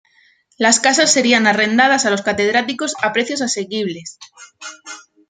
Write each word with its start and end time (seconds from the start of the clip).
Las 0.57 0.79
casas 0.79 1.11
serían 1.13 1.45
arrendadas 1.45 2.07
a 2.07 2.09
los 2.09 2.23
catedráticos 2.23 2.95
a 3.03 3.13
precios 3.13 3.43
asequibles. 3.43 4.17